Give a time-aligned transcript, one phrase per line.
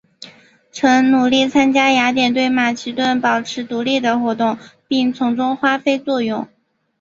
[0.71, 6.47] 曾努力参加雅典对马其顿保持独立的活动并从中发挥作用。